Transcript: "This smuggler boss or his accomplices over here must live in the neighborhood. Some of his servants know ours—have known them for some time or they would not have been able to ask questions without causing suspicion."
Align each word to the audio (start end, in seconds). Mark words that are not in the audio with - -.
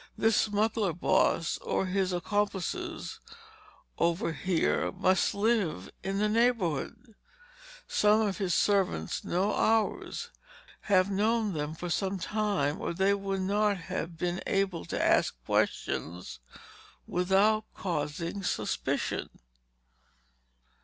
"This 0.17 0.35
smuggler 0.35 0.93
boss 0.93 1.59
or 1.59 1.85
his 1.85 2.11
accomplices 2.11 3.19
over 3.99 4.33
here 4.33 4.91
must 4.91 5.35
live 5.35 5.91
in 6.03 6.17
the 6.17 6.27
neighborhood. 6.27 7.13
Some 7.87 8.21
of 8.21 8.39
his 8.39 8.55
servants 8.55 9.23
know 9.23 9.53
ours—have 9.53 11.11
known 11.11 11.53
them 11.53 11.75
for 11.75 11.91
some 11.91 12.17
time 12.17 12.81
or 12.81 12.95
they 12.95 13.13
would 13.13 13.41
not 13.41 13.77
have 13.77 14.17
been 14.17 14.41
able 14.47 14.85
to 14.85 14.99
ask 14.99 15.35
questions 15.45 16.39
without 17.05 17.65
causing 17.75 18.41
suspicion." 18.41 19.29